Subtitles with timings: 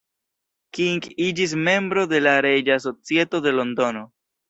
[0.77, 4.09] King iĝis membro de la Reĝa Societo de Londono.